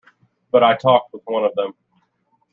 But 0.49 0.63
I 0.63 0.75
talked 0.77 1.13
with 1.13 1.21
one 1.27 1.43
of 1.45 1.53
them. 1.53 1.75